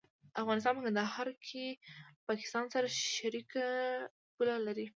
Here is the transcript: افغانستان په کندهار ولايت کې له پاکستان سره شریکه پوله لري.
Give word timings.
افغانستان 0.43 0.73
په 0.75 0.81
کندهار 0.85 1.25
ولايت 1.27 1.39
کې 1.47 1.65
له 1.77 2.25
پاکستان 2.29 2.65
سره 2.73 2.87
شریکه 3.15 3.67
پوله 4.35 4.55
لري. 4.67 4.87